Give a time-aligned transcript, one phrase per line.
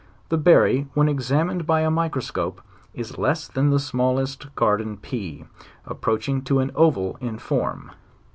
[0.29, 2.61] The berry when examined by a microscope,
[2.91, 5.45] is less than the smallest garden pea,
[5.85, 7.91] approaching to an oval in form.